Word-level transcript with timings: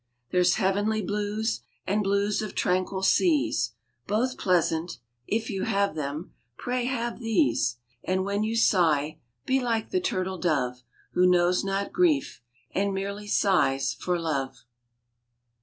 There 0.31 0.41
s 0.41 0.55
Heavenly 0.55 1.03
blues, 1.03 1.61
and 1.85 2.01
blues 2.03 2.41
of 2.41 2.55
tranquil 2.55 3.03
seas, 3.03 3.73
Both 4.07 4.35
pleasant 4.39 4.97
if 5.27 5.51
you 5.51 5.65
have 5.65 5.93
them, 5.93 6.33
pray 6.57 6.85
have 6.85 7.19
these; 7.19 7.77
And 8.03 8.25
when 8.25 8.43
you 8.43 8.55
sigh, 8.55 9.19
be 9.45 9.59
like 9.61 9.91
the 9.91 10.01
turtle 10.01 10.39
dove, 10.39 10.81
Who 11.11 11.27
knows 11.27 11.63
not 11.63 11.93
grief, 11.93 12.41
and 12.71 12.95
merely 12.95 13.27
sighs 13.27 13.93
for 13.93 14.17
love. 14.19 14.63